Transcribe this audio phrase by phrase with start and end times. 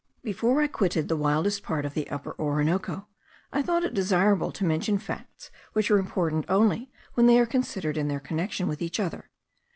[0.23, 3.05] Before I quitted the wildest part of the Upper Orinoco,
[3.53, 7.97] I thought it desirable to mention facts which are important only when they are considered
[7.97, 9.29] in their connection with each other.